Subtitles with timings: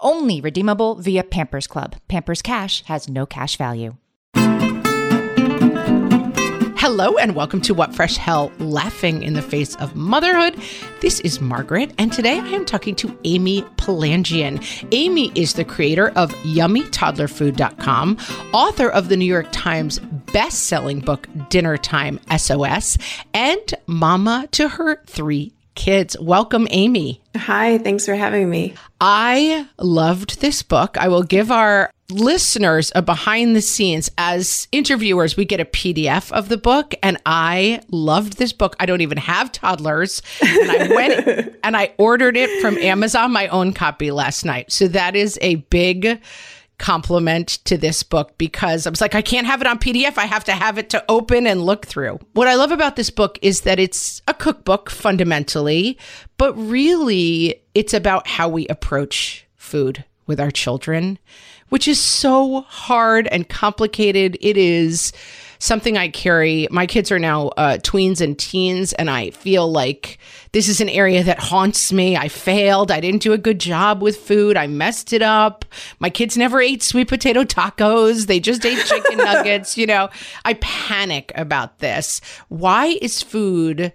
[0.00, 1.96] Only redeemable via Pampers Club.
[2.06, 3.96] Pampers Cash has no cash value.
[6.76, 10.56] Hello and welcome to What Fresh Hell Laughing in the Face of Motherhood.
[11.00, 14.64] This is Margaret, and today I am talking to Amy Palanjian.
[14.92, 18.18] Amy is the creator of YummyToddlerFood.com,
[18.52, 19.98] author of the New York Times
[20.32, 22.96] best-selling book Dinnertime SOS,
[23.34, 26.18] and mama to her three kids.
[26.20, 27.22] Welcome, Amy.
[27.36, 28.74] Hi, thanks for having me.
[29.00, 30.98] I loved this book.
[30.98, 36.32] I will give our listeners a behind the scenes as interviewers we get a pdf
[36.32, 40.88] of the book and i loved this book i don't even have toddlers and i
[40.88, 45.38] went and i ordered it from amazon my own copy last night so that is
[45.42, 46.18] a big
[46.78, 50.16] compliment to this book because I was like, I can't have it on PDF.
[50.16, 52.18] I have to have it to open and look through.
[52.32, 55.98] What I love about this book is that it's a cookbook fundamentally,
[56.36, 61.18] but really it's about how we approach food with our children,
[61.68, 64.38] which is so hard and complicated.
[64.40, 65.12] It is
[65.58, 66.68] something I carry.
[66.70, 70.18] My kids are now uh, tweens and teens, and I feel like
[70.52, 72.16] this is an area that haunts me.
[72.16, 72.90] I failed.
[72.90, 74.56] I didn't do a good job with food.
[74.56, 75.64] I messed it up.
[75.98, 78.26] My kids never ate sweet potato tacos.
[78.26, 79.76] They just ate chicken nuggets.
[79.76, 80.08] You know,
[80.44, 82.20] I panic about this.
[82.48, 83.92] Why is food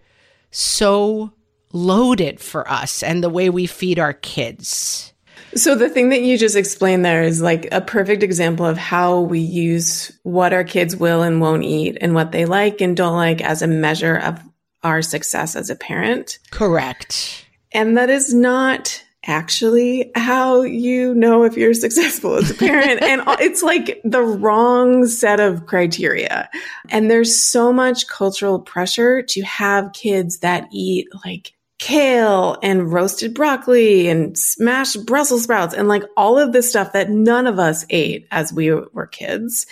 [0.52, 1.31] so
[1.72, 5.12] loaded for us and the way we feed our kids?
[5.56, 9.22] So the thing that you just explained there is like a perfect example of how
[9.22, 13.16] we use what our kids will and won't eat and what they like and don't
[13.16, 14.41] like as a measure of
[14.84, 16.40] our success as a parent.
[16.52, 17.46] Correct.
[17.72, 23.02] And that is not actually how you know if you're successful as a parent.
[23.02, 26.50] and it's like the wrong set of criteria.
[26.90, 31.53] And there's so much cultural pressure to have kids that eat like
[31.84, 37.10] kale and roasted broccoli and smashed Brussels sprouts and like all of this stuff that
[37.10, 39.66] none of us ate as we were kids.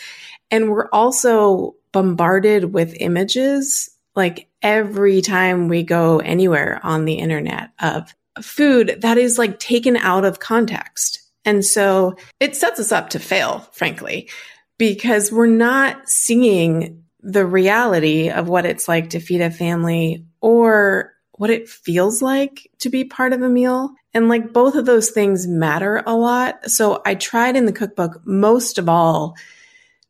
[0.51, 7.69] And we're also bombarded with images like every time we go anywhere on the internet
[7.79, 11.21] of food that is like taken out of context.
[11.45, 14.29] And so it sets us up to fail, frankly,
[14.77, 21.13] because we're not seeing the reality of what it's like to feed a family or
[21.41, 23.89] what it feels like to be part of a meal.
[24.13, 26.69] And like both of those things matter a lot.
[26.69, 29.33] So I tried in the cookbook most of all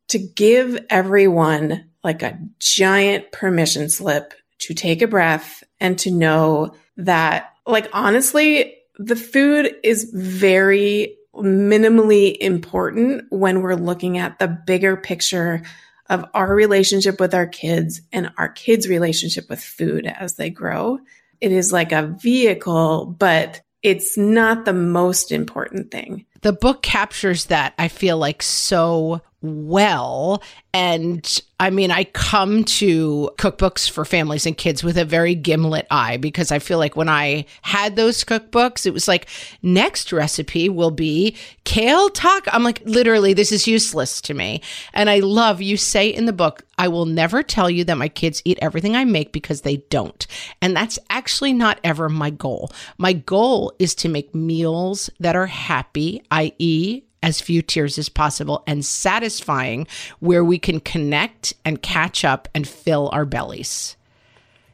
[0.09, 6.75] to give everyone like a giant permission slip to take a breath and to know
[6.97, 14.97] that like honestly, the food is very minimally important when we're looking at the bigger
[14.97, 15.61] picture
[16.09, 20.99] of our relationship with our kids and our kids' relationship with food as they grow
[21.41, 26.25] it is like a vehicle, but it's not the most important thing.
[26.41, 30.43] The book captures that, I feel like, so well.
[30.73, 35.85] And I mean, I come to cookbooks for families and kids with a very gimlet
[35.91, 39.27] eye because I feel like when I had those cookbooks, it was like,
[39.61, 42.49] next recipe will be kale taco.
[42.53, 44.61] I'm like, literally, this is useless to me.
[44.93, 48.07] And I love you say in the book, I will never tell you that my
[48.07, 50.25] kids eat everything I make because they don't.
[50.61, 52.71] And that's actually not ever my goal.
[52.97, 58.63] My goal is to make meals that are happy, i.e., as few tears as possible
[58.65, 59.87] and satisfying
[60.19, 63.95] where we can connect and catch up and fill our bellies.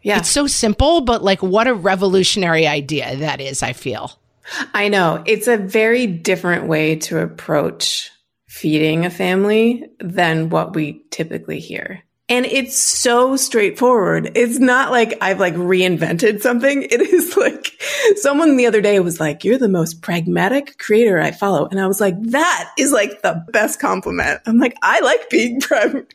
[0.01, 0.19] Yeah.
[0.19, 4.17] It's so simple, but like what a revolutionary idea that is, I feel.
[4.73, 5.21] I know.
[5.25, 8.09] It's a very different way to approach
[8.47, 12.03] feeding a family than what we typically hear.
[12.29, 14.31] And it's so straightforward.
[14.35, 16.83] It's not like I've like reinvented something.
[16.83, 17.81] It is like
[18.17, 21.67] someone the other day was like, you're the most pragmatic creator I follow.
[21.67, 24.41] And I was like, that is like the best compliment.
[24.45, 26.13] I'm like, I like being pragmatic.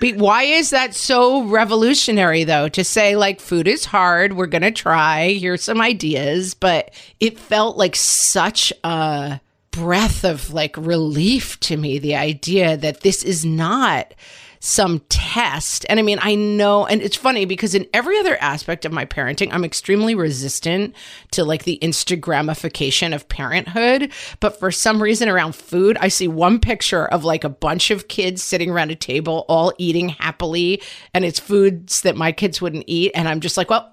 [0.00, 2.68] But why is that so revolutionary though?
[2.68, 7.38] To say like food is hard, we're going to try, here's some ideas, but it
[7.38, 13.44] felt like such a breath of like relief to me the idea that this is
[13.44, 14.14] not
[14.60, 15.86] some test.
[15.88, 19.04] And I mean, I know, and it's funny because in every other aspect of my
[19.04, 20.94] parenting, I'm extremely resistant
[21.32, 24.12] to like the Instagramification of parenthood.
[24.40, 28.08] But for some reason around food, I see one picture of like a bunch of
[28.08, 30.82] kids sitting around a table, all eating happily,
[31.14, 33.12] and it's foods that my kids wouldn't eat.
[33.14, 33.92] And I'm just like, well,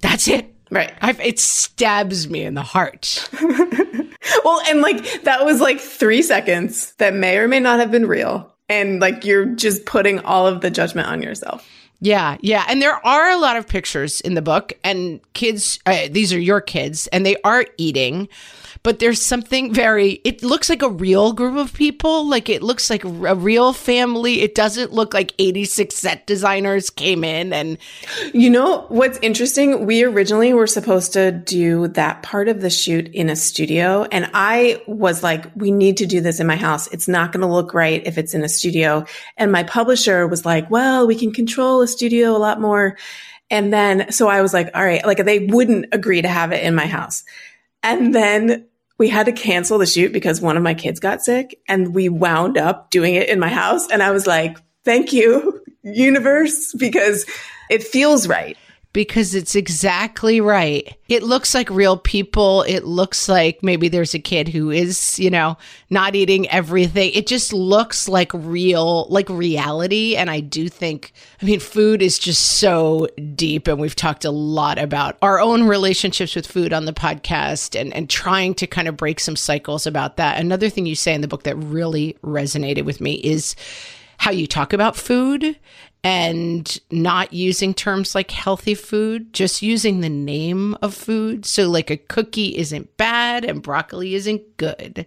[0.00, 0.52] that's it.
[0.70, 0.92] Right.
[1.02, 3.28] I've, it stabs me in the heart.
[4.44, 8.06] well, and like that was like three seconds that may or may not have been
[8.06, 11.68] real and like you're just putting all of the judgment on yourself.
[12.00, 12.64] Yeah, yeah.
[12.68, 16.40] And there are a lot of pictures in the book, and kids, uh, these are
[16.40, 18.28] your kids, and they are eating
[18.82, 22.28] but there's something very it looks like a real group of people.
[22.28, 24.40] Like it looks like a real family.
[24.42, 27.78] It doesn't look like 86 set designers came in and
[28.34, 33.08] you know what's interesting we originally were supposed to do that part of the shoot
[33.08, 36.86] in a studio and i was like we need to do this in my house.
[36.88, 39.04] It's not going to look right if it's in a studio.
[39.36, 42.96] And my publisher was like well we can control a studio a lot more.
[43.50, 46.64] And then so i was like all right like they wouldn't agree to have it
[46.64, 47.24] in my house.
[47.82, 48.66] And then
[48.98, 52.08] we had to cancel the shoot because one of my kids got sick and we
[52.08, 53.88] wound up doing it in my house.
[53.90, 57.26] And I was like, thank you, universe, because
[57.70, 58.56] it feels right
[58.92, 60.96] because it's exactly right.
[61.08, 62.62] It looks like real people.
[62.62, 65.56] It looks like maybe there's a kid who is, you know,
[65.88, 67.10] not eating everything.
[67.14, 70.16] It just looks like real, like reality.
[70.16, 73.66] And I do think, I mean, food is just so deep.
[73.66, 77.94] And we've talked a lot about our own relationships with food on the podcast and,
[77.94, 80.38] and trying to kind of break some cycles about that.
[80.38, 83.56] Another thing you say in the book that really resonated with me is
[84.22, 85.58] how you talk about food
[86.04, 91.44] and not using terms like healthy food, just using the name of food.
[91.44, 95.06] So, like a cookie isn't bad and broccoli isn't good.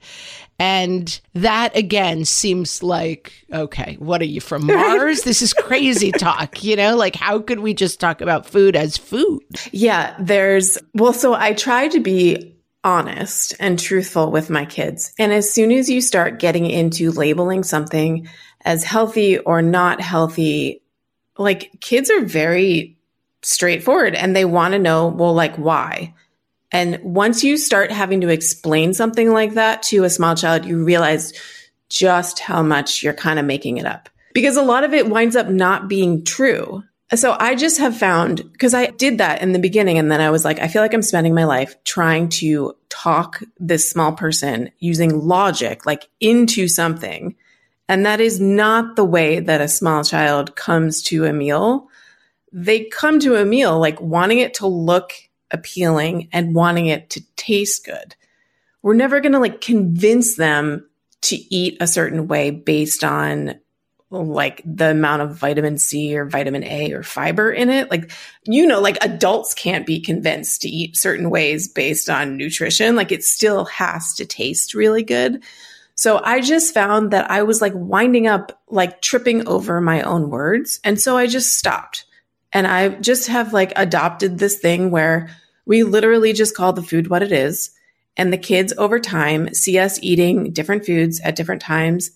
[0.59, 5.21] And that again seems like, okay, what are you from Mars?
[5.21, 6.97] this is crazy talk, you know?
[6.97, 9.44] Like, how could we just talk about food as food?
[9.71, 12.53] Yeah, there's, well, so I try to be
[12.83, 15.13] honest and truthful with my kids.
[15.18, 18.27] And as soon as you start getting into labeling something
[18.65, 20.81] as healthy or not healthy,
[21.38, 22.97] like kids are very
[23.44, 26.13] straightforward and they want to know, well, like why?
[26.71, 30.83] And once you start having to explain something like that to a small child, you
[30.83, 31.31] realize
[31.89, 35.35] just how much you're kind of making it up because a lot of it winds
[35.35, 36.83] up not being true.
[37.13, 40.31] So I just have found because I did that in the beginning and then I
[40.31, 44.71] was like, I feel like I'm spending my life trying to talk this small person
[44.79, 47.35] using logic, like into something
[47.87, 51.89] and that is not the way that a small child comes to a meal.
[52.51, 55.11] They come to a meal like wanting it to look
[55.51, 58.15] appealing and wanting it to taste good.
[58.81, 60.87] We're never going to like convince them
[61.21, 63.59] to eat a certain way based on
[64.11, 67.89] like the amount of vitamin C or vitamin A or fiber in it.
[67.89, 68.11] Like,
[68.45, 72.95] you know, like adults can't be convinced to eat certain ways based on nutrition.
[72.95, 75.44] Like, it still has to taste really good.
[75.95, 80.30] So I just found that I was like winding up, like tripping over my own
[80.30, 80.80] words.
[80.83, 82.06] And so I just stopped.
[82.52, 85.30] And I just have like adopted this thing where
[85.66, 87.71] we literally just call the food what it is.
[88.18, 92.11] And the kids over time see us eating different foods at different times.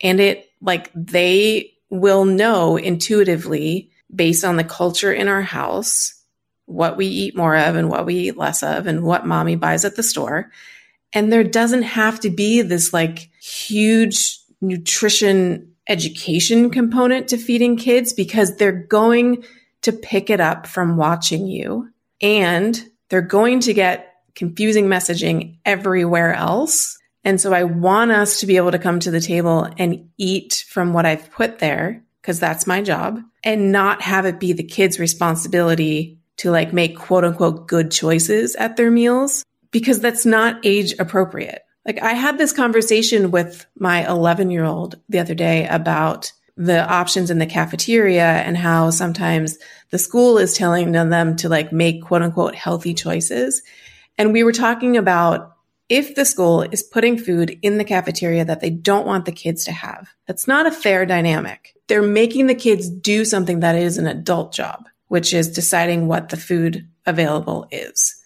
[0.00, 6.14] And it like they will know intuitively based on the culture in our house
[6.66, 9.84] what we eat more of and what we eat less of and what mommy buys
[9.84, 10.50] at the store.
[11.14, 18.12] And there doesn't have to be this like huge nutrition education component to feeding kids
[18.12, 19.44] because they're going
[19.82, 21.88] to pick it up from watching you
[22.20, 26.98] and they're going to get confusing messaging everywhere else.
[27.22, 30.64] And so I want us to be able to come to the table and eat
[30.68, 34.64] from what I've put there because that's my job and not have it be the
[34.64, 39.44] kids' responsibility to like make quote unquote good choices at their meals
[39.74, 41.66] because that's not age appropriate.
[41.84, 46.88] Like I had this conversation with my 11 year old the other day about the
[46.88, 49.58] options in the cafeteria and how sometimes
[49.90, 53.62] the school is telling them to like make quote unquote healthy choices.
[54.16, 55.56] And we were talking about
[55.88, 59.64] if the school is putting food in the cafeteria that they don't want the kids
[59.64, 60.08] to have.
[60.28, 61.74] That's not a fair dynamic.
[61.88, 66.28] They're making the kids do something that is an adult job, which is deciding what
[66.28, 68.20] the food available is.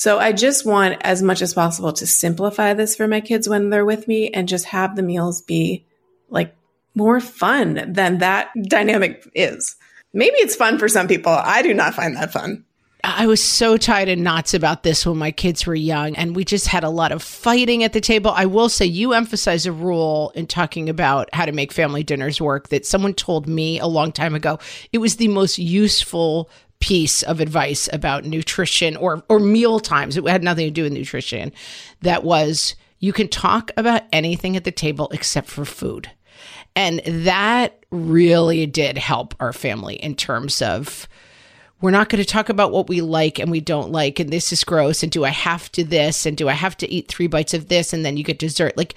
[0.00, 3.68] So I just want as much as possible to simplify this for my kids when
[3.68, 5.84] they're with me and just have the meals be
[6.30, 6.56] like
[6.94, 9.76] more fun than that dynamic is.
[10.14, 11.32] Maybe it's fun for some people.
[11.32, 12.64] I do not find that fun.
[13.04, 16.44] I was so tied in knots about this when my kids were young, and we
[16.46, 18.30] just had a lot of fighting at the table.
[18.30, 22.40] I will say, you emphasize a rule in talking about how to make family dinners
[22.40, 24.58] work that someone told me a long time ago.
[24.92, 26.50] It was the most useful
[26.80, 30.16] piece of advice about nutrition or or meal times.
[30.16, 31.52] It had nothing to do with nutrition.
[32.00, 36.10] That was you can talk about anything at the table except for food.
[36.76, 41.08] And that really did help our family in terms of
[41.80, 44.52] we're not going to talk about what we like and we don't like and this
[44.52, 47.26] is gross and do I have to this and do I have to eat 3
[47.26, 48.94] bites of this and then you get dessert like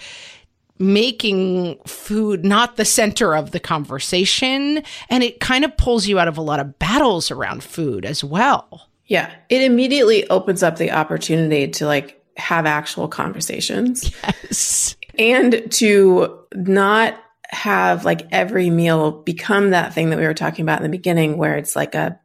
[0.79, 6.27] making food not the center of the conversation and it kind of pulls you out
[6.27, 8.89] of a lot of battles around food as well.
[9.05, 14.11] Yeah, it immediately opens up the opportunity to like have actual conversations.
[14.43, 14.95] Yes.
[15.19, 17.15] And to not
[17.49, 21.37] have like every meal become that thing that we were talking about in the beginning
[21.37, 22.19] where it's like a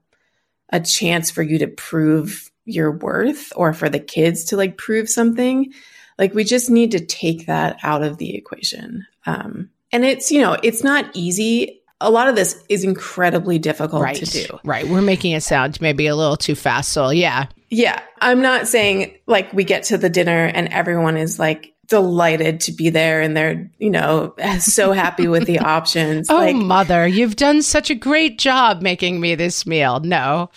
[0.70, 5.08] a chance for you to prove your worth or for the kids to like prove
[5.08, 5.72] something
[6.18, 10.40] like we just need to take that out of the equation um and it's you
[10.40, 14.14] know it's not easy a lot of this is incredibly difficult right.
[14.16, 14.86] to do Right.
[14.86, 17.12] We're making it sound maybe a little too facile.
[17.12, 17.46] Yeah.
[17.70, 22.60] yeah i'm not saying like we get to the dinner and everyone is like delighted
[22.60, 27.06] to be there and they're you know so happy with the options Oh, like mother,
[27.08, 30.00] you've done such a great job making me this meal.
[30.00, 30.50] No,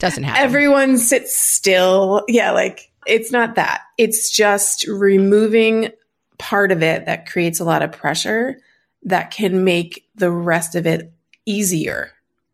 [0.00, 0.42] doesn't happen.
[0.42, 2.24] everyone sits still.
[2.28, 3.82] Yeah, like it's not that.
[3.98, 5.90] It's just removing
[6.38, 8.58] part of it that creates a lot of pressure
[9.04, 11.12] that can make the rest of it
[11.46, 12.10] easier.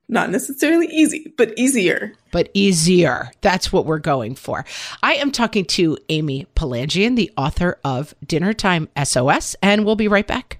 [0.09, 2.15] Not necessarily easy, but easier.
[2.33, 3.31] but easier.
[3.43, 4.65] That's what we're going for.
[5.03, 10.27] I am talking to Amy Palanjian, the author of Dinnertime SOS, and we'll be right
[10.27, 10.60] back.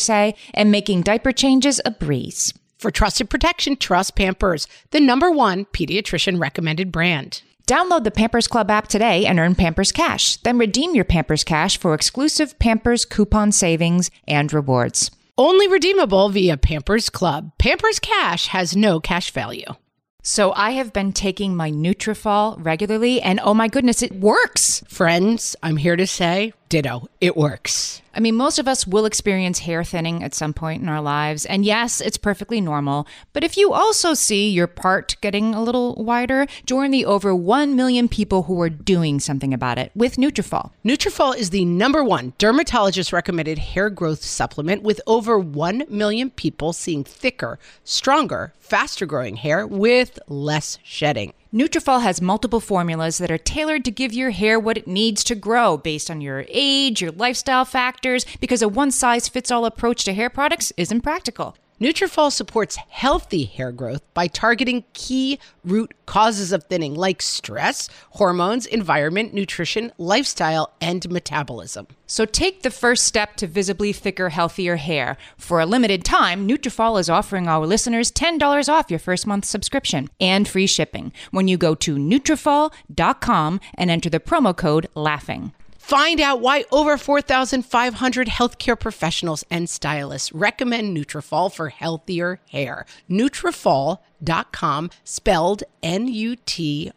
[0.01, 2.53] say, and making diaper changes a breeze.
[2.77, 7.43] For trusted protection, trust Pampers, the number one pediatrician recommended brand.
[7.67, 10.37] Download the Pampers Club app today and earn Pampers Cash.
[10.37, 15.11] Then redeem your Pampers Cash for exclusive Pampers coupon savings and rewards.
[15.37, 17.51] Only redeemable via Pampers Club.
[17.57, 19.75] Pampers Cash has no cash value.
[20.23, 24.83] So I have been taking my Nutrafol regularly, and oh my goodness, it works.
[24.87, 28.01] Friends, I'm here to say, ditto, it works.
[28.15, 31.45] I mean, most of us will experience hair thinning at some point in our lives,
[31.45, 33.05] and yes, it's perfectly normal.
[33.33, 37.75] But if you also see your part getting a little wider, join the over 1
[37.75, 40.71] million people who are doing something about it with Nutrafol.
[40.85, 46.71] Nutrafol is the number one dermatologist recommended hair growth supplement with over 1 million people
[46.71, 51.33] seeing thicker, stronger, faster growing hair with less shedding.
[51.53, 55.35] Nutrafol has multiple formulas that are tailored to give your hair what it needs to
[55.35, 60.71] grow based on your age, your lifestyle factors, because a one-size-fits-all approach to hair products
[60.77, 61.57] isn't practical.
[61.81, 68.67] Nutrafol supports healthy hair growth by targeting key root causes of thinning like stress, hormones,
[68.67, 71.87] environment, nutrition, lifestyle, and metabolism.
[72.05, 75.17] So take the first step to visibly thicker, healthier hair.
[75.37, 80.07] For a limited time, Nutrafol is offering our listeners $10 off your first month subscription
[80.19, 85.51] and free shipping when you go to Nutrafol.com and enter the promo code LAUGHING.
[85.81, 92.85] Find out why over 4,500 healthcare professionals and stylists recommend Nutrafol for healthier hair.
[93.09, 96.93] Nutrafol.com, spelled N-U-T-R-A-F-O-L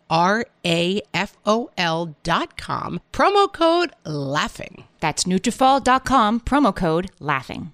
[2.23, 3.00] dot com.
[3.11, 4.85] Promo code LAUGHING.
[5.00, 7.74] That's Nutrafol.com, promo code LAUGHING.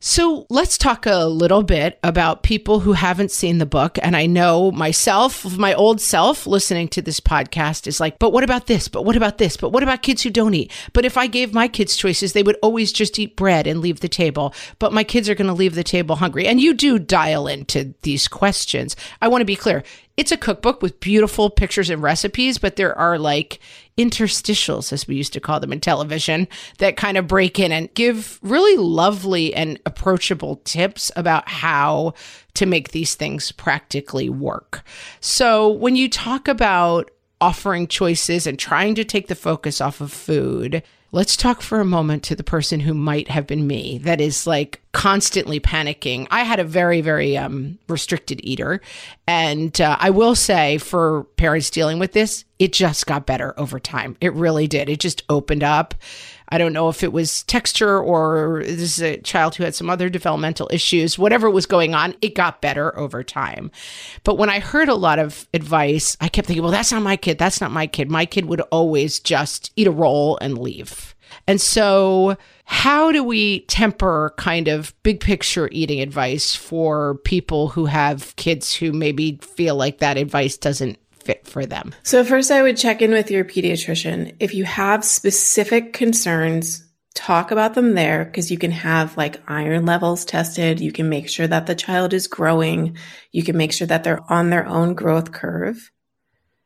[0.00, 3.98] So let's talk a little bit about people who haven't seen the book.
[4.00, 8.44] And I know myself, my old self, listening to this podcast is like, but what
[8.44, 8.86] about this?
[8.86, 9.56] But what about this?
[9.56, 10.70] But what about kids who don't eat?
[10.92, 13.98] But if I gave my kids choices, they would always just eat bread and leave
[13.98, 14.54] the table.
[14.78, 16.46] But my kids are going to leave the table hungry.
[16.46, 18.94] And you do dial into these questions.
[19.20, 19.82] I want to be clear.
[20.18, 23.60] It's a cookbook with beautiful pictures and recipes, but there are like
[23.96, 26.48] interstitials, as we used to call them in television,
[26.78, 32.14] that kind of break in and give really lovely and approachable tips about how
[32.54, 34.82] to make these things practically work.
[35.20, 40.12] So when you talk about offering choices and trying to take the focus off of
[40.12, 44.20] food, Let's talk for a moment to the person who might have been me that
[44.20, 46.26] is like constantly panicking.
[46.30, 48.82] I had a very, very um, restricted eater.
[49.26, 53.80] And uh, I will say for parents dealing with this, it just got better over
[53.80, 54.18] time.
[54.20, 54.90] It really did.
[54.90, 55.94] It just opened up.
[56.50, 59.90] I don't know if it was texture or this is a child who had some
[59.90, 63.70] other developmental issues, whatever was going on, it got better over time.
[64.24, 67.16] But when I heard a lot of advice, I kept thinking, well, that's not my
[67.16, 67.38] kid.
[67.38, 68.10] That's not my kid.
[68.10, 71.14] My kid would always just eat a roll and leave.
[71.46, 77.86] And so, how do we temper kind of big picture eating advice for people who
[77.86, 81.94] have kids who maybe feel like that advice doesn't fit for them?
[82.02, 84.34] So, first, I would check in with your pediatrician.
[84.40, 86.82] If you have specific concerns,
[87.14, 90.80] talk about them there because you can have like iron levels tested.
[90.80, 92.96] You can make sure that the child is growing.
[93.30, 95.90] You can make sure that they're on their own growth curve.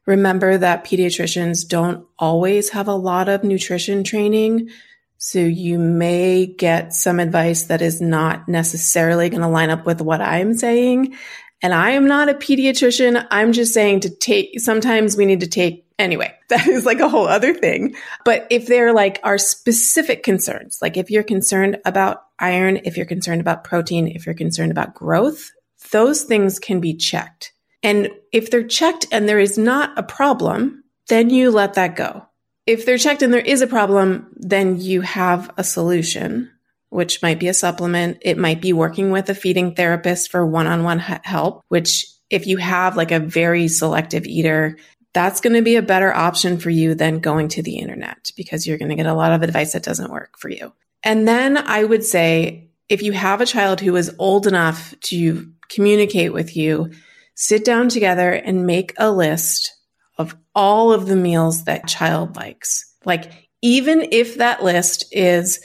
[0.07, 4.69] Remember that pediatricians don't always have a lot of nutrition training.
[5.17, 10.01] So you may get some advice that is not necessarily going to line up with
[10.01, 11.15] what I'm saying.
[11.63, 13.25] And I am not a pediatrician.
[13.31, 17.09] I'm just saying to take, sometimes we need to take, anyway, that is like a
[17.09, 17.95] whole other thing.
[18.25, 23.07] But if they're like our specific concerns, like if you're concerned about iron, if you're
[23.07, 25.53] concerned about protein, if you're concerned about growth,
[25.93, 27.53] those things can be checked.
[27.83, 32.27] And if they're checked and there is not a problem, then you let that go.
[32.67, 36.51] If they're checked and there is a problem, then you have a solution
[36.93, 38.19] which might be a supplement.
[38.21, 42.47] It might be working with a feeding therapist for one on one help, which if
[42.47, 44.77] you have like a very selective eater,
[45.15, 48.67] that's going to be a better option for you than going to the internet because
[48.67, 50.73] you're going to get a lot of advice that doesn't work for you.
[51.03, 55.51] And then I would say if you have a child who is old enough to
[55.71, 56.91] communicate with you,
[57.35, 59.75] sit down together and make a list
[60.19, 62.95] of all of the meals that child likes.
[63.07, 65.61] Like, even if that list is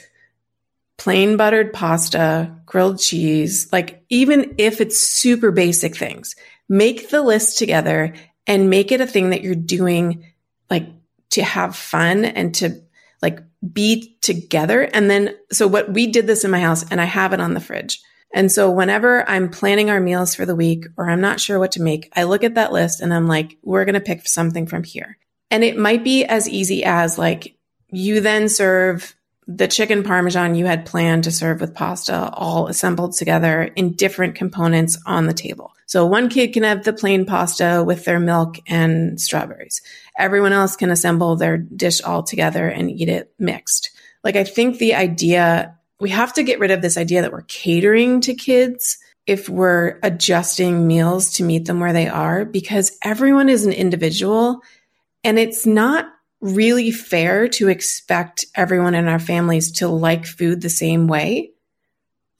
[0.98, 6.34] plain buttered pasta, grilled cheese, like even if it's super basic things,
[6.68, 8.14] make the list together
[8.46, 10.24] and make it a thing that you're doing
[10.68, 10.88] like
[11.30, 12.82] to have fun and to
[13.22, 13.40] like
[13.72, 14.82] be together.
[14.82, 17.54] And then, so what we did this in my house and I have it on
[17.54, 18.02] the fridge.
[18.34, 21.72] And so whenever I'm planning our meals for the week or I'm not sure what
[21.72, 24.66] to make, I look at that list and I'm like, we're going to pick something
[24.66, 25.16] from here.
[25.50, 27.56] And it might be as easy as like
[27.90, 29.14] you then serve
[29.48, 34.34] the chicken parmesan you had planned to serve with pasta all assembled together in different
[34.34, 35.72] components on the table.
[35.86, 39.80] So one kid can have the plain pasta with their milk and strawberries.
[40.18, 43.90] Everyone else can assemble their dish all together and eat it mixed.
[44.22, 47.42] Like I think the idea, we have to get rid of this idea that we're
[47.42, 53.48] catering to kids if we're adjusting meals to meet them where they are because everyone
[53.48, 54.60] is an individual
[55.24, 56.06] and it's not
[56.40, 61.50] really fair to expect everyone in our families to like food the same way.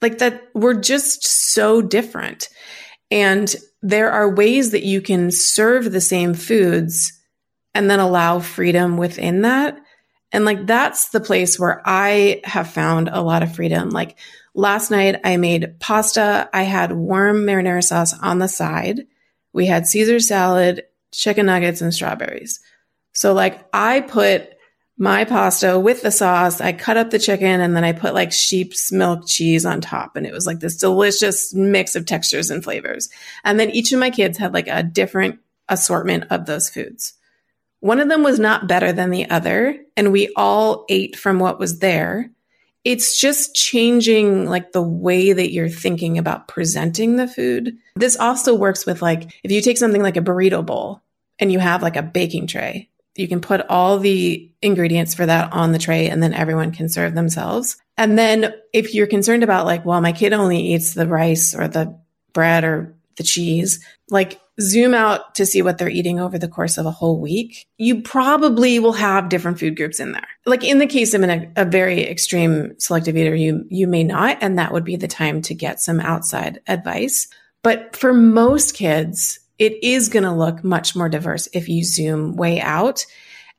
[0.01, 2.47] Like that, we're just so different.
[3.11, 7.13] And there are ways that you can serve the same foods
[7.73, 9.79] and then allow freedom within that.
[10.31, 13.89] And like that's the place where I have found a lot of freedom.
[13.89, 14.17] Like
[14.53, 16.49] last night, I made pasta.
[16.53, 19.07] I had warm marinara sauce on the side.
[19.53, 22.59] We had Caesar salad, chicken nuggets, and strawberries.
[23.19, 24.49] So like I put
[24.97, 26.61] my pasta with the sauce.
[26.61, 30.15] I cut up the chicken and then I put like sheep's milk cheese on top.
[30.15, 33.09] And it was like this delicious mix of textures and flavors.
[33.43, 37.11] And then each of my kids had like a different assortment of those foods.
[37.81, 39.77] One of them was not better than the other.
[39.97, 42.31] And we all ate from what was there.
[42.85, 47.75] It's just changing like the way that you're thinking about presenting the food.
[47.97, 51.01] This also works with like, if you take something like a burrito bowl
[51.37, 55.51] and you have like a baking tray, you can put all the ingredients for that
[55.53, 57.77] on the tray and then everyone can serve themselves.
[57.97, 61.67] And then if you're concerned about like, well, my kid only eats the rice or
[61.67, 61.99] the
[62.33, 66.77] bread or the cheese, like zoom out to see what they're eating over the course
[66.77, 67.65] of a whole week.
[67.77, 70.27] You probably will have different food groups in there.
[70.45, 74.37] Like in the case of an, a very extreme selective eater, you, you may not.
[74.41, 77.27] And that would be the time to get some outside advice.
[77.63, 82.35] But for most kids, it is going to look much more diverse if you zoom
[82.35, 83.05] way out.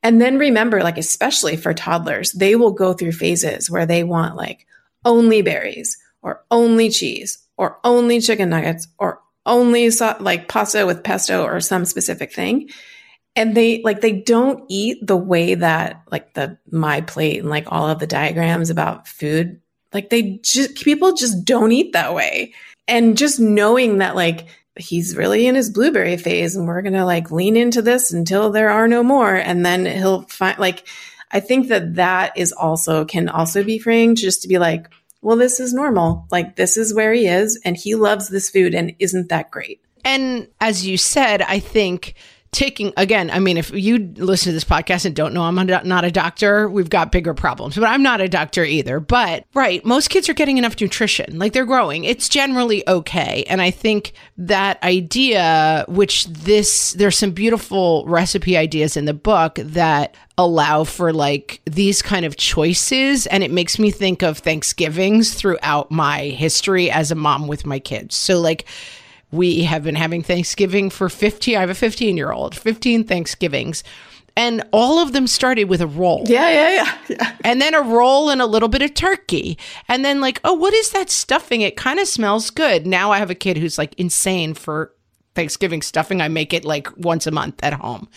[0.02, 4.34] And then remember, like, especially for toddlers, they will go through phases where they want
[4.34, 4.66] like
[5.04, 11.04] only berries or only cheese or only chicken nuggets or only so- like pasta with
[11.04, 12.70] pesto or some specific thing.
[13.36, 17.66] And they like, they don't eat the way that like the my plate and like
[17.68, 19.60] all of the diagrams about food,
[19.92, 22.54] like they just, people just don't eat that way.
[22.88, 24.46] And just knowing that like,
[24.81, 28.51] he's really in his blueberry phase and we're going to like lean into this until
[28.51, 29.35] there are no more.
[29.35, 30.87] And then he'll find like,
[31.31, 34.88] I think that that is also can also be freeing just to be like,
[35.23, 36.27] well, this is normal.
[36.31, 39.81] Like this is where he is and he loves this food and isn't that great.
[40.05, 42.14] And as you said, I think
[42.52, 46.04] taking again i mean if you listen to this podcast and don't know i'm not
[46.04, 49.00] a doctor we've got bigger problems but i'm not a doctor either.
[49.00, 51.38] But right most kids are getting enough nutrition.
[51.38, 52.04] Like they're growing.
[52.04, 53.44] It's generally okay.
[53.48, 59.56] And i think that idea which this there's some beautiful recipe ideas in the book
[59.56, 63.26] that allow for like these kind of choices.
[63.26, 67.78] And it makes me think of thanksgivings throughout my history as a mom with my
[67.78, 68.14] kids.
[68.16, 68.64] So like
[69.33, 71.57] we have been having Thanksgiving for 15.
[71.57, 73.85] I have a 15 year old, 15 Thanksgivings.
[74.37, 76.25] And all of them started with a roll.
[76.27, 77.37] Yeah, yeah, yeah, yeah.
[77.45, 79.59] And then a roll and a little bit of turkey.
[79.88, 81.62] And then, like, oh, what is that stuffing?
[81.62, 82.87] It kind of smells good.
[82.87, 84.95] Now I have a kid who's like insane for
[85.35, 86.21] Thanksgiving stuffing.
[86.21, 88.09] I make it like once a month at home.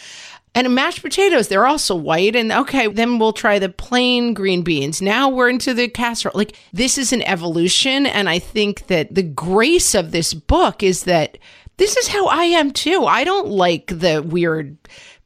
[0.55, 2.35] And mashed potatoes, they're also white.
[2.35, 5.01] And okay, then we'll try the plain green beans.
[5.01, 6.33] Now we're into the casserole.
[6.35, 8.05] Like, this is an evolution.
[8.05, 11.39] And I think that the grace of this book is that
[11.77, 13.05] this is how I am too.
[13.05, 14.77] I don't like the weird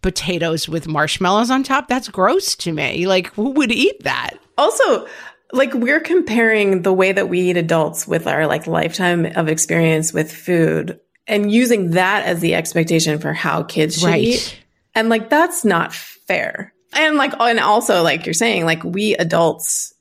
[0.01, 1.89] potatoes with marshmallows on top.
[1.89, 3.05] That's gross to me.
[3.05, 4.37] Like, who would eat that?
[4.57, 5.07] Also,
[5.51, 10.13] like we're comparing the way that we eat adults with our like lifetime of experience
[10.13, 14.23] with food and using that as the expectation for how kids should right.
[14.23, 14.59] eat
[14.97, 16.73] and like, that's not fair.
[16.93, 19.93] And like, and also, like you're saying, like, we adults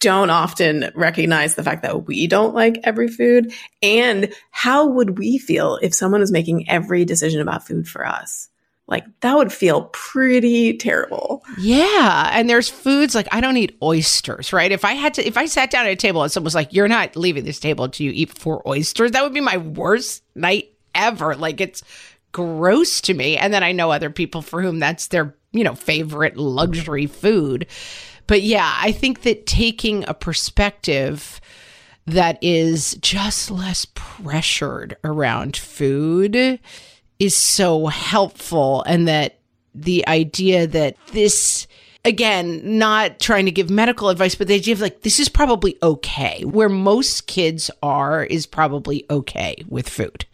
[0.00, 3.52] don't often recognize the fact that we don't like every food.
[3.82, 8.48] And how would we feel if someone was making every decision about food for us?
[8.88, 11.44] Like that would feel pretty terrible.
[11.58, 12.30] Yeah.
[12.32, 14.72] And there's foods like I don't eat oysters, right?
[14.72, 16.72] If I had to, if I sat down at a table and someone was like,
[16.72, 20.22] you're not leaving this table until you eat four oysters, that would be my worst
[20.34, 21.36] night ever.
[21.36, 21.82] Like it's
[22.32, 23.36] gross to me.
[23.36, 27.66] And then I know other people for whom that's their, you know, favorite luxury food.
[28.26, 31.40] But yeah, I think that taking a perspective
[32.06, 36.58] that is just less pressured around food
[37.18, 38.82] is so helpful.
[38.82, 39.40] And that
[39.74, 41.66] the idea that this,
[42.04, 45.76] again, not trying to give medical advice, but the idea of like, this is probably
[45.82, 46.44] okay.
[46.44, 50.26] Where most kids are is probably okay with food.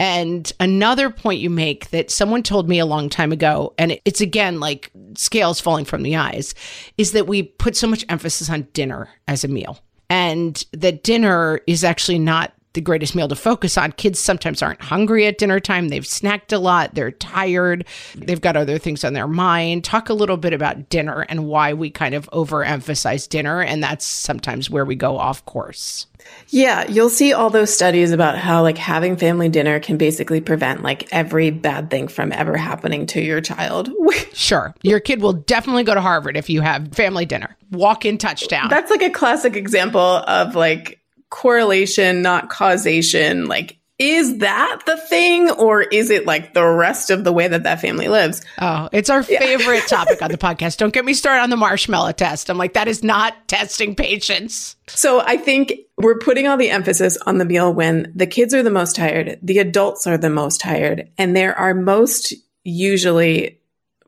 [0.00, 4.20] And another point you make that someone told me a long time ago, and it's
[4.20, 6.54] again like scales falling from the eyes,
[6.96, 9.80] is that we put so much emphasis on dinner as a meal.
[10.08, 13.92] And that dinner is actually not the greatest meal to focus on.
[13.92, 15.88] Kids sometimes aren't hungry at dinner time.
[15.88, 16.94] They've snacked a lot.
[16.94, 17.84] They're tired.
[18.14, 19.84] They've got other things on their mind.
[19.84, 23.62] Talk a little bit about dinner and why we kind of overemphasize dinner.
[23.62, 26.06] And that's sometimes where we go off course.
[26.48, 30.82] Yeah, you'll see all those studies about how like having family dinner can basically prevent
[30.82, 33.90] like every bad thing from ever happening to your child.
[34.32, 34.74] sure.
[34.82, 37.56] Your kid will definitely go to Harvard if you have family dinner.
[37.70, 38.68] Walk in touchdown.
[38.68, 43.46] That's like a classic example of like correlation, not causation.
[43.46, 47.64] Like, is that the thing or is it like the rest of the way that
[47.64, 48.42] that family lives?
[48.60, 49.80] Oh, it's our favorite yeah.
[49.86, 50.76] topic on the podcast.
[50.76, 52.48] Don't get me started on the marshmallow test.
[52.48, 54.76] I'm like, that is not testing patience.
[54.86, 58.62] So I think we're putting all the emphasis on the meal when the kids are
[58.62, 63.58] the most tired, the adults are the most tired, and there are most usually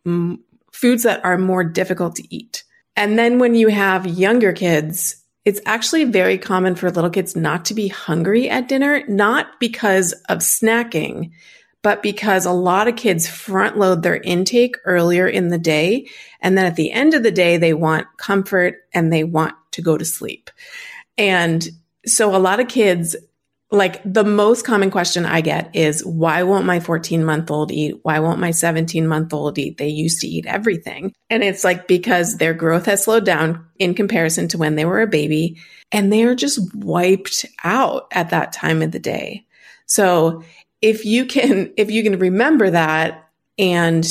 [0.06, 0.38] m-
[0.70, 2.62] foods that are more difficult to eat.
[2.94, 7.64] And then when you have younger kids, it's actually very common for little kids not
[7.66, 11.30] to be hungry at dinner, not because of snacking,
[11.82, 16.06] but because a lot of kids front load their intake earlier in the day.
[16.40, 19.82] And then at the end of the day, they want comfort and they want to
[19.82, 20.50] go to sleep.
[21.16, 21.66] And
[22.04, 23.16] so a lot of kids
[23.72, 28.00] like the most common question I get is why won't my 14 month old eat?
[28.02, 29.78] Why won't my 17 month old eat?
[29.78, 31.14] They used to eat everything.
[31.28, 35.00] And it's like because their growth has slowed down in comparison to when they were
[35.00, 35.56] a baby
[35.92, 39.46] and they are just wiped out at that time of the day.
[39.86, 40.42] So
[40.82, 44.04] if you can, if you can remember that and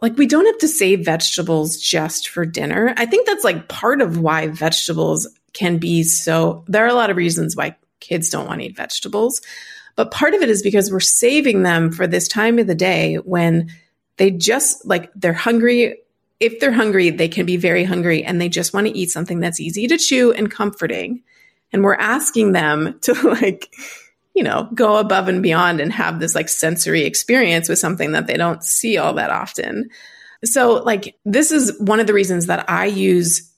[0.00, 2.94] like we don't have to save vegetables just for dinner.
[2.96, 7.10] I think that's like part of why vegetables can be so, there are a lot
[7.10, 9.40] of reasons why kids don't want to eat vegetables.
[9.96, 13.16] But part of it is because we're saving them for this time of the day
[13.16, 13.70] when
[14.16, 15.98] they just like they're hungry.
[16.40, 19.40] If they're hungry, they can be very hungry and they just want to eat something
[19.40, 21.22] that's easy to chew and comforting.
[21.72, 23.72] And we're asking them to like,
[24.34, 28.26] you know, go above and beyond and have this like sensory experience with something that
[28.26, 29.88] they don't see all that often.
[30.44, 33.48] So, like, this is one of the reasons that I use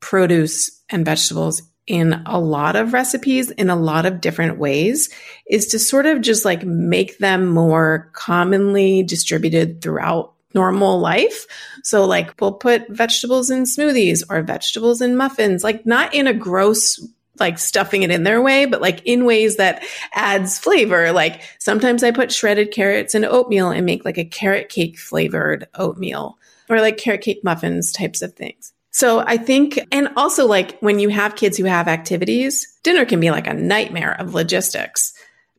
[0.00, 5.10] produce and vegetables in a lot of recipes in a lot of different ways
[5.48, 11.46] is to sort of just like make them more commonly distributed throughout normal life.
[11.82, 16.32] So like we'll put vegetables in smoothies or vegetables in muffins, like not in a
[16.32, 17.04] gross
[17.40, 21.10] like stuffing it in their way, but like in ways that adds flavor.
[21.10, 25.66] Like sometimes I put shredded carrots in oatmeal and make like a carrot cake flavored
[25.74, 28.72] oatmeal or like carrot cake muffins types of things.
[28.92, 33.20] So I think, and also like when you have kids who have activities, dinner can
[33.20, 35.12] be like a nightmare of logistics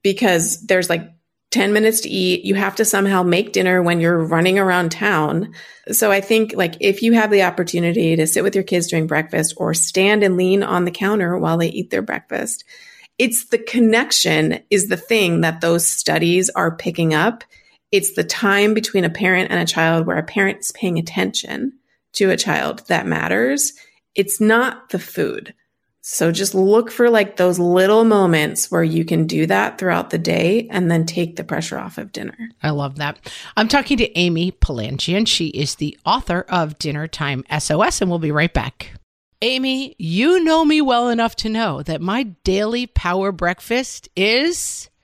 [0.04, 1.10] because there's like
[1.52, 2.46] 10 minutes to eat.
[2.46, 5.54] You have to somehow make dinner when you're running around town.
[5.92, 9.08] So I think like if you have the opportunity to sit with your kids during
[9.08, 12.64] breakfast or stand and lean on the counter while they eat their breakfast,
[13.18, 17.44] it's the connection is the thing that those studies are picking up.
[17.92, 21.74] It's the time between a parent and a child where a parent is paying attention
[22.14, 23.74] to a child that matters.
[24.16, 25.54] It's not the food.
[26.04, 30.18] So just look for like those little moments where you can do that throughout the
[30.18, 32.36] day and then take the pressure off of dinner.
[32.64, 33.20] I love that.
[33.56, 35.28] I'm talking to Amy Palanjian.
[35.28, 38.94] She is the author of Dinnertime SOS, and we'll be right back.
[39.44, 44.90] Amy, you know me well enough to know that my daily power breakfast is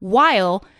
[0.00, 0.64] while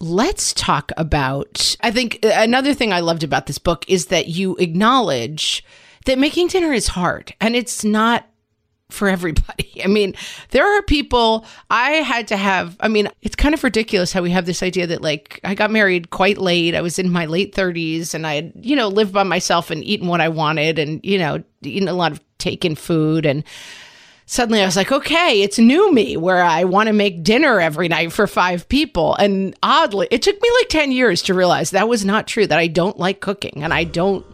[0.00, 1.76] let's talk about.
[1.82, 5.64] I think uh, another thing I loved about this book is that you acknowledge
[6.06, 8.26] that making dinner is hard and it's not
[8.88, 9.80] for everybody.
[9.84, 10.14] I mean,
[10.50, 12.76] there are people I had to have.
[12.80, 15.70] I mean, it's kind of ridiculous how we have this idea that, like, I got
[15.70, 16.74] married quite late.
[16.74, 19.84] I was in my late 30s and I had, you know, lived by myself and
[19.84, 23.26] eaten what I wanted and, you know, eaten a lot of taken food.
[23.26, 23.44] And
[24.30, 27.88] suddenly I was like, okay, it's new me where I want to make dinner every
[27.88, 29.16] night for five people.
[29.16, 32.58] And oddly, it took me like 10 years to realize that was not true, that
[32.58, 34.24] I don't like cooking and I don't,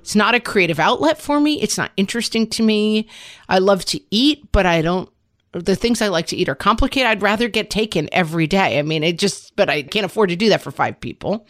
[0.00, 1.60] it's not a creative outlet for me.
[1.60, 3.10] It's not interesting to me.
[3.46, 5.10] I love to eat, but I don't,
[5.52, 7.08] the things I like to eat are complicated.
[7.08, 8.78] I'd rather get taken every day.
[8.78, 11.46] I mean, it just, but I can't afford to do that for five people.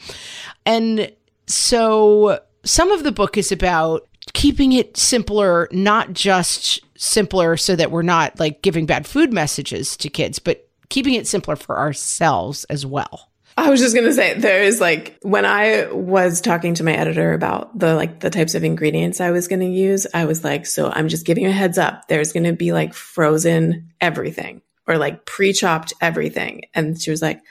[0.67, 1.13] And
[1.47, 7.91] so some of the book is about keeping it simpler, not just simpler so that
[7.91, 12.65] we're not like giving bad food messages to kids, but keeping it simpler for ourselves
[12.65, 13.29] as well.
[13.59, 16.93] I was just going to say there is like when I was talking to my
[16.93, 20.43] editor about the like the types of ingredients I was going to use, I was
[20.43, 22.09] like, so I'm just giving you a heads up.
[22.09, 26.63] There's going to be like frozen everything or like pre-chopped everything.
[26.73, 27.43] And she was like,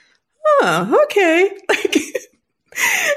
[0.61, 1.91] "Oh, okay." Like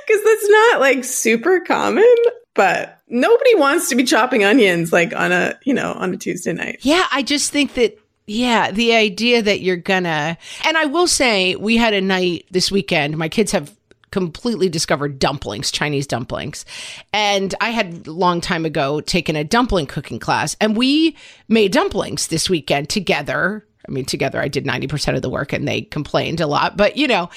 [0.09, 2.15] cuz that's not like super common,
[2.55, 6.53] but nobody wants to be chopping onions like on a, you know, on a Tuesday
[6.53, 6.81] night.
[6.83, 11.57] Yeah, I just think that yeah, the idea that you're gonna and I will say
[11.57, 13.17] we had a night this weekend.
[13.17, 13.75] My kids have
[14.11, 16.65] completely discovered dumplings, Chinese dumplings.
[17.13, 21.17] And I had long time ago taken a dumpling cooking class and we
[21.49, 23.67] made dumplings this weekend together.
[23.87, 26.97] I mean, together I did 90% of the work and they complained a lot, but
[26.97, 27.29] you know,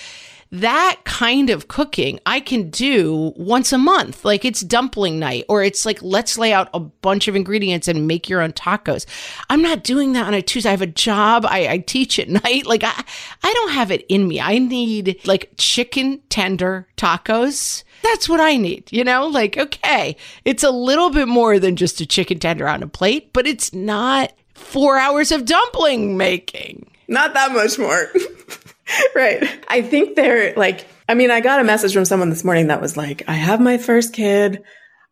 [0.52, 4.24] that kind of cooking I can do once a month.
[4.24, 8.08] Like it's dumpling night, or it's like, let's lay out a bunch of ingredients and
[8.08, 9.06] make your own tacos.
[9.50, 10.70] I'm not doing that on a Tuesday.
[10.70, 11.46] I have a job.
[11.46, 12.66] I, I teach at night.
[12.66, 13.04] Like I,
[13.44, 14.40] I don't have it in me.
[14.40, 17.84] I need like chicken tender tacos.
[18.04, 19.28] That's what I need, you know?
[19.28, 23.34] Like, okay, it's a little bit more than just a chicken tender on a plate,
[23.34, 26.90] but it's not four hours of dumpling making.
[27.08, 28.10] Not that much more.
[29.15, 29.65] right.
[29.67, 32.82] I think they're like, I mean, I got a message from someone this morning that
[32.82, 34.63] was like, I have my first kid.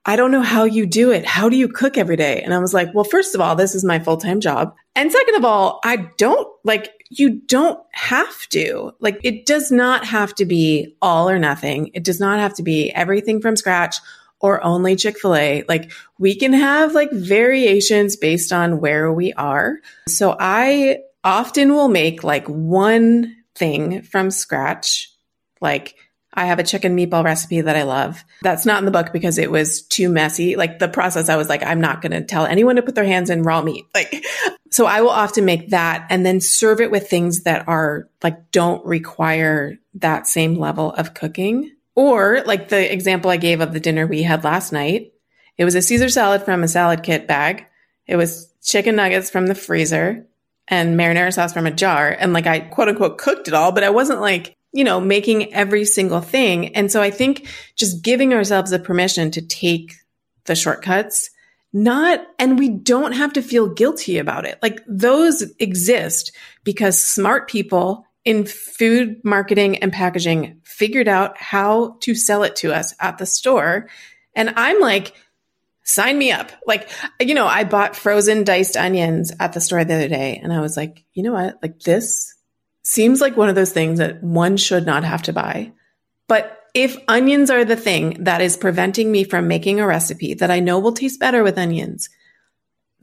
[0.05, 1.25] I don't know how you do it.
[1.25, 2.41] How do you cook every day?
[2.41, 4.75] And I was like, well, first of all, this is my full time job.
[4.95, 8.91] And second of all, I don't like, you don't have to.
[8.99, 11.91] Like, it does not have to be all or nothing.
[11.93, 13.97] It does not have to be everything from scratch
[14.39, 15.63] or only Chick fil A.
[15.67, 19.79] Like, we can have like variations based on where we are.
[20.07, 25.11] So I often will make like one thing from scratch.
[25.61, 25.95] Like
[26.35, 28.23] I have a chicken meatball recipe that I love.
[28.41, 30.55] That's not in the book because it was too messy.
[30.55, 33.05] Like the process, I was like, I'm not going to tell anyone to put their
[33.05, 33.85] hands in raw meat.
[33.93, 34.25] Like,
[34.69, 38.51] so I will often make that and then serve it with things that are like,
[38.51, 41.71] don't require that same level of cooking.
[41.95, 45.13] Or like the example I gave of the dinner we had last night.
[45.57, 47.65] It was a Caesar salad from a salad kit bag.
[48.07, 50.27] It was chicken nuggets from the freezer
[50.67, 52.09] and marinara sauce from a jar.
[52.09, 55.53] And like I quote unquote cooked it all, but I wasn't like, you know, making
[55.53, 56.75] every single thing.
[56.75, 59.93] And so I think just giving ourselves the permission to take
[60.45, 61.29] the shortcuts
[61.75, 64.57] not, and we don't have to feel guilty about it.
[64.61, 66.31] Like those exist
[66.63, 72.73] because smart people in food marketing and packaging figured out how to sell it to
[72.73, 73.89] us at the store.
[74.37, 75.13] And I'm like,
[75.85, 76.51] sign me up.
[76.65, 76.89] Like,
[77.21, 80.59] you know, I bought frozen diced onions at the store the other day and I
[80.59, 81.59] was like, you know what?
[81.61, 82.33] Like this
[82.83, 85.71] seems like one of those things that one should not have to buy.
[86.27, 90.51] But if onions are the thing that is preventing me from making a recipe that
[90.51, 92.09] I know will taste better with onions,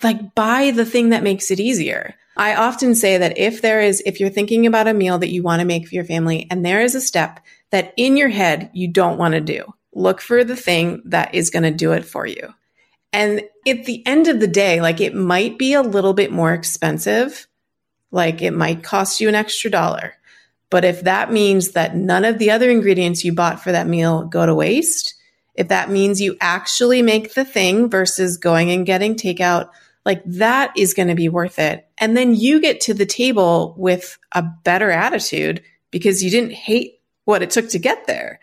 [0.03, 2.16] like buy the thing that makes it easier.
[2.37, 5.43] I often say that if there is, if you're thinking about a meal that you
[5.43, 8.70] want to make for your family and there is a step that in your head
[8.72, 12.05] you don't want to do, look for the thing that is going to do it
[12.05, 12.53] for you.
[13.12, 16.52] And at the end of the day, like it might be a little bit more
[16.52, 17.46] expensive.
[18.10, 20.14] Like it might cost you an extra dollar.
[20.70, 24.24] But if that means that none of the other ingredients you bought for that meal
[24.24, 25.14] go to waste,
[25.54, 29.68] if that means you actually make the thing versus going and getting takeout,
[30.06, 31.86] like that is going to be worth it.
[31.98, 37.00] And then you get to the table with a better attitude because you didn't hate
[37.24, 38.40] what it took to get there.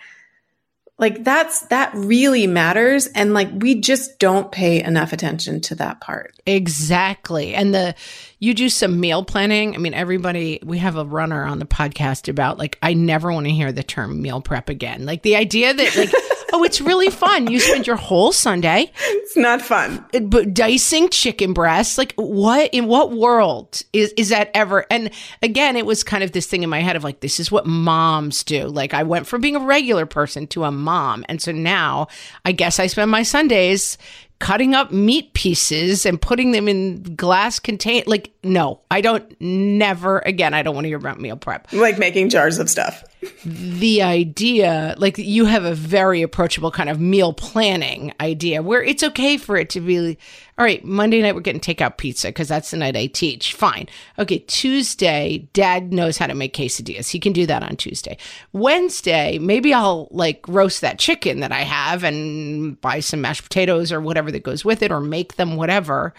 [1.00, 3.08] Like that's, that really matters.
[3.08, 6.36] And like we just don't pay enough attention to that part.
[6.46, 7.56] Exactly.
[7.56, 7.96] And the,
[8.38, 9.76] you do some meal planning.
[9.76, 13.48] I mean, everybody, we have a runner on the podcast about like, I never want
[13.48, 15.06] to hear the term meal prep again.
[15.06, 16.14] Like the idea that like,
[16.54, 17.48] oh, it's really fun.
[17.48, 18.92] You spend your whole Sunday.
[19.00, 20.06] It's not fun.
[20.24, 24.86] But dicing chicken breasts, like what in what world is is that ever?
[24.90, 27.52] And again, it was kind of this thing in my head of like, this is
[27.52, 28.68] what moms do.
[28.68, 32.08] Like I went from being a regular person to a mom, and so now
[32.46, 33.98] I guess I spend my Sundays
[34.40, 40.20] cutting up meat pieces and putting them in glass contain like no i don't never
[40.20, 41.72] again i don't want to hear about meal prep.
[41.74, 43.04] Like making jars of stuff.
[43.44, 49.04] The idea like you have a very approachable kind of meal planning idea where it's
[49.04, 50.18] okay for it to be
[50.60, 53.54] all right monday night we're getting takeout pizza because that's the night i teach.
[53.54, 53.88] Fine.
[54.20, 57.10] Okay tuesday dad knows how to make quesadillas.
[57.10, 58.18] He can do that on tuesday.
[58.52, 63.92] Wednesday maybe i'll like roast that chicken that i have and buy some mashed potatoes
[63.92, 66.14] or whatever that goes with it or make them whatever.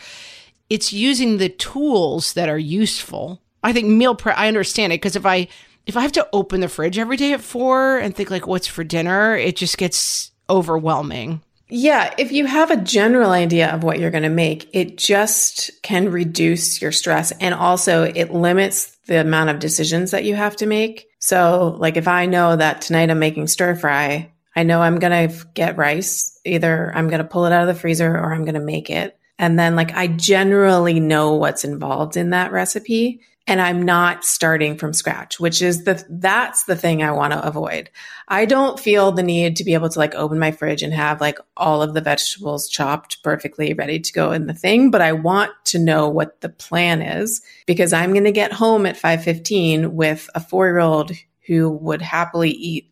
[0.70, 3.42] It's using the tools that are useful.
[3.62, 5.46] I think meal prep i understand it because if i
[5.86, 8.66] if I have to open the fridge every day at four and think like what's
[8.66, 11.42] for dinner, it just gets overwhelming.
[11.70, 15.70] Yeah, if you have a general idea of what you're going to make, it just
[15.82, 20.56] can reduce your stress and also it limits the amount of decisions that you have
[20.56, 21.08] to make.
[21.20, 25.28] So, like if I know that tonight I'm making stir fry, I know I'm going
[25.28, 26.38] to get rice.
[26.44, 28.90] Either I'm going to pull it out of the freezer or I'm going to make
[28.90, 29.16] it.
[29.38, 34.78] And then like I generally know what's involved in that recipe and I'm not starting
[34.78, 37.90] from scratch, which is the, that's the thing I want to avoid.
[38.28, 41.20] I don't feel the need to be able to like open my fridge and have
[41.20, 45.14] like all of the vegetables chopped perfectly ready to go in the thing, but I
[45.14, 49.88] want to know what the plan is because I'm going to get home at 5:15
[49.88, 51.10] with a 4-year-old
[51.48, 52.89] who would happily eat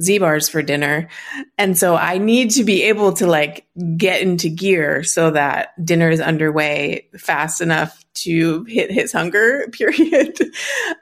[0.00, 1.08] Z bars for dinner.
[1.56, 6.10] And so I need to be able to like get into gear so that dinner
[6.10, 10.38] is underway fast enough to hit his hunger period.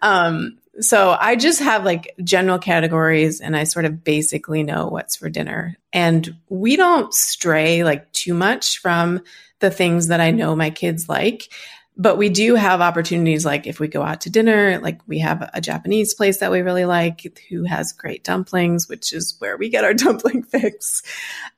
[0.03, 5.17] um, so I just have like general categories and I sort of basically know what's
[5.17, 5.77] for dinner.
[5.93, 9.23] And we don't stray like too much from
[9.61, 11.51] the things that I know my kids like
[11.99, 15.49] but we do have opportunities like if we go out to dinner like we have
[15.55, 19.69] a japanese place that we really like who has great dumplings which is where we
[19.69, 21.03] get our dumpling fix.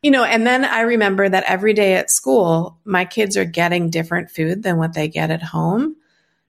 [0.03, 3.91] You know and then i remember that every day at school my kids are getting
[3.91, 5.97] different food than what they get at home.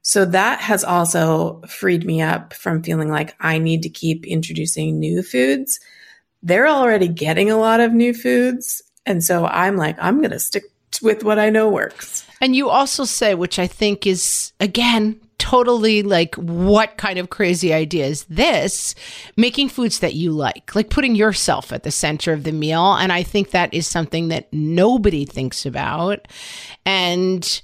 [0.01, 4.99] So that has also freed me up from feeling like i need to keep introducing
[4.99, 5.79] new foods.
[6.41, 8.81] They're already getting a lot of new foods.
[9.05, 10.63] And so i'm like i'm going to stick
[11.01, 16.03] with what i know works and you also say, which I think is, again, totally
[16.03, 18.93] like what kind of crazy idea is this?
[19.35, 22.93] Making foods that you like like putting yourself at the center of the meal.
[22.95, 26.27] And i think that is something that nobody thinks about.
[26.85, 27.61] And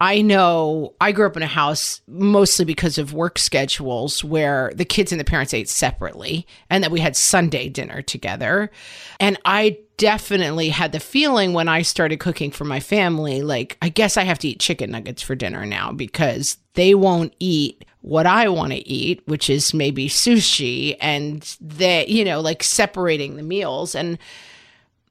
[0.00, 4.84] I know I grew up in a house mostly because of work schedules where the
[4.84, 8.70] kids and the parents ate separately and that we had Sunday dinner together.
[9.18, 13.88] And I definitely had the feeling when I started cooking for my family like, I
[13.88, 18.26] guess I have to eat chicken nuggets for dinner now because they won't eat what
[18.26, 23.42] I want to eat, which is maybe sushi and that, you know, like separating the
[23.42, 23.96] meals.
[23.96, 24.18] And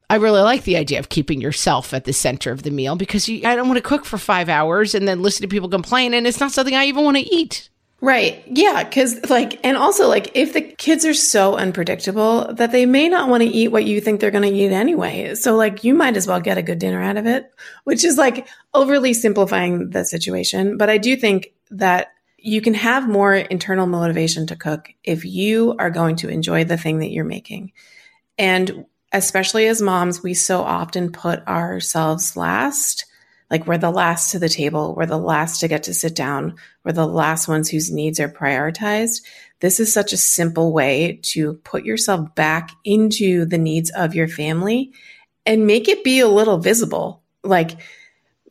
[0.10, 3.28] I really like the idea of keeping yourself at the center of the meal because
[3.28, 6.14] you, I don't want to cook for five hours and then listen to people complain,
[6.14, 7.70] and it's not something I even want to eat.
[8.00, 8.44] Right.
[8.46, 8.84] Yeah.
[8.84, 13.28] Cause like, and also like if the kids are so unpredictable that they may not
[13.28, 15.34] want to eat what you think they're going to eat anyway.
[15.34, 17.52] So like you might as well get a good dinner out of it,
[17.86, 20.78] which is like overly simplifying the situation.
[20.78, 25.76] But I do think that you can have more internal motivation to cook if you
[25.80, 27.72] are going to enjoy the thing that you're making.
[28.38, 28.86] And
[29.18, 33.06] especially as moms, we so often put ourselves last
[33.50, 34.94] like we're the last to the table.
[34.96, 36.56] We're the last to get to sit down.
[36.84, 39.22] We're the last ones whose needs are prioritized.
[39.60, 44.28] This is such a simple way to put yourself back into the needs of your
[44.28, 44.92] family
[45.46, 47.24] and make it be a little visible.
[47.42, 47.80] Like,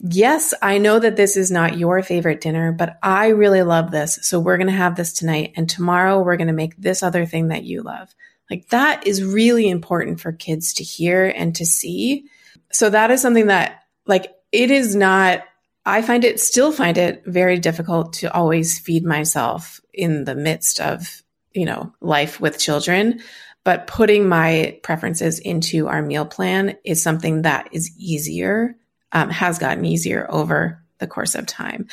[0.00, 4.18] yes, I know that this is not your favorite dinner, but I really love this.
[4.22, 5.52] So we're going to have this tonight.
[5.56, 8.14] And tomorrow we're going to make this other thing that you love.
[8.50, 12.26] Like that is really important for kids to hear and to see.
[12.72, 15.42] So that is something that like it is not
[15.84, 20.80] I find it still find it very difficult to always feed myself in the midst
[20.80, 21.22] of,
[21.54, 23.20] you know, life with children.
[23.62, 28.76] But putting my preferences into our meal plan is something that is easier,
[29.12, 31.86] um, has gotten easier over the course of time.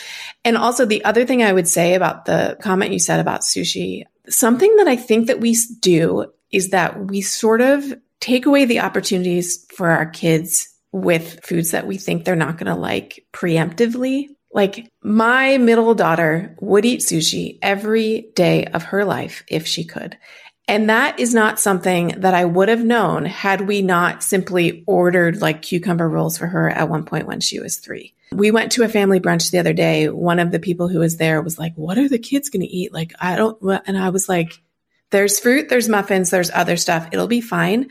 [0.44, 4.06] And also the other thing I would say about the comment you said about sushi,
[4.28, 7.84] something that I think that we do is that we sort of
[8.22, 12.74] take away the opportunities for our kids with foods that we think they're not going
[12.74, 14.28] to like preemptively.
[14.54, 20.18] Like my middle daughter would eat sushi every day of her life if she could.
[20.68, 25.42] And that is not something that I would have known had we not simply ordered
[25.42, 28.14] like cucumber rolls for her at one point when she was three.
[28.32, 30.08] We went to a family brunch the other day.
[30.08, 32.68] One of the people who was there was like, what are the kids going to
[32.68, 32.94] eat?
[32.94, 34.63] Like, I don't, and I was like,
[35.14, 37.08] there's fruit, there's muffins, there's other stuff.
[37.12, 37.90] It'll be fine.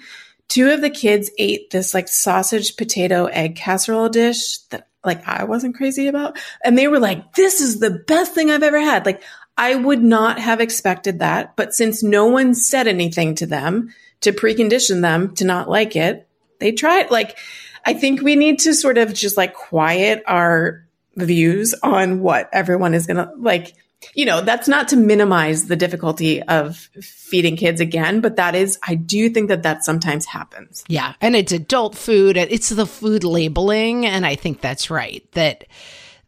[0.48, 5.44] Two of the kids ate this like sausage, potato, egg casserole dish that like I
[5.44, 6.36] wasn't crazy about.
[6.64, 9.06] And they were like, this is the best thing I've ever had.
[9.06, 9.22] Like
[9.56, 11.54] I would not have expected that.
[11.56, 16.28] But since no one said anything to them to precondition them to not like it,
[16.58, 17.10] they tried.
[17.12, 17.38] Like,
[17.84, 20.84] I think we need to sort of just like quiet our
[21.16, 23.74] views on what everyone is going to like
[24.14, 28.78] you know, that's not to minimize the difficulty of feeding kids again, but that is,
[28.86, 30.84] I do think that that sometimes happens.
[30.88, 31.14] Yeah.
[31.20, 32.36] And it's adult food.
[32.36, 34.07] It's the food labeling.
[34.07, 35.26] And I think that's right.
[35.32, 35.64] That,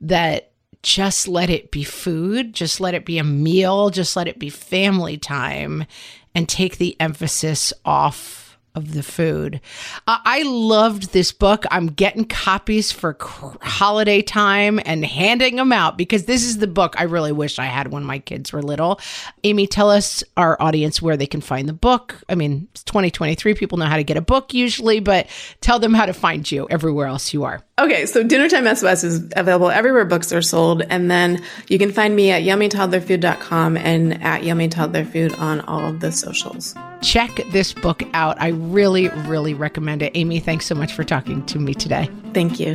[0.03, 0.51] that,
[0.83, 4.51] just let it be food, just let it be a meal, just let it be
[4.51, 5.87] family time
[6.35, 8.44] and take the emphasis off
[8.75, 9.61] of the food.
[10.07, 11.65] Uh, I loved this book.
[11.71, 16.95] I'm getting copies for holiday time and handing them out because this is the book
[16.99, 19.01] I really wish I had when my kids were little.
[19.45, 22.17] Amy, tell us, our audience, where they can find the book.
[22.29, 23.55] I mean, it's 2023.
[23.55, 25.29] People know how to get a book usually, but
[25.61, 27.63] tell them how to find you everywhere else you are.
[27.77, 30.83] Okay, so Dinnertime SOS is available everywhere books are sold.
[30.83, 36.13] And then you can find me at yummytoddlerfood.com and at yummytoddlerfood on all of the
[36.13, 36.75] socials.
[37.03, 38.37] Check this book out.
[38.41, 40.13] I really, really recommend it.
[40.15, 42.09] Amy, thanks so much for talking to me today.
[42.33, 42.75] Thank you.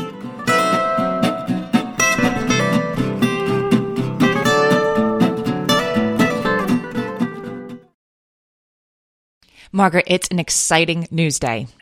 [9.71, 11.67] Margaret, it's an exciting news day.